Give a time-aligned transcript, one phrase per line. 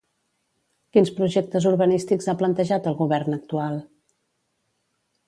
[0.95, 3.79] Quins projectes urbanístics ha plantejat el govern actual?